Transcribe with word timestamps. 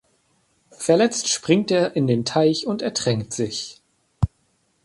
Verletzt 0.79 1.29
springt 1.29 1.69
er 1.69 1.95
in 1.95 2.07
den 2.07 2.25
Teich 2.25 2.65
und 2.65 2.81
ertränkt 2.81 3.33
sich. 3.33 3.83